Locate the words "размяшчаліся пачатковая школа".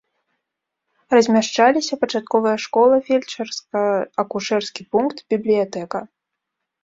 1.15-2.95